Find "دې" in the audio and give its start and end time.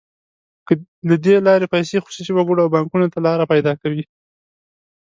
1.25-1.35